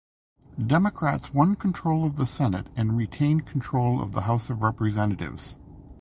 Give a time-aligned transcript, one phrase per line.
[0.65, 5.59] Democrats won control of the senate and retained control of the house of representatives.